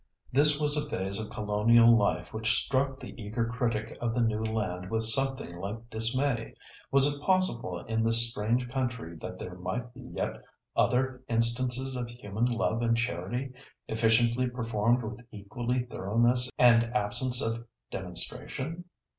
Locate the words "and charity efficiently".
12.81-14.49